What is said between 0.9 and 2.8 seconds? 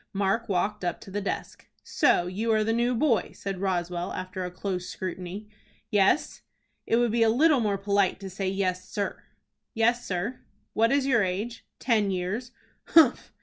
to the desk. "So you are the